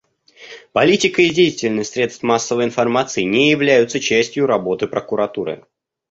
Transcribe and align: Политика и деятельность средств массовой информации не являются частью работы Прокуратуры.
Политика 0.73 1.21
и 1.21 1.29
деятельность 1.29 1.91
средств 1.93 2.23
массовой 2.23 2.65
информации 2.65 3.21
не 3.21 3.51
являются 3.51 3.99
частью 3.99 4.47
работы 4.47 4.87
Прокуратуры. 4.87 5.63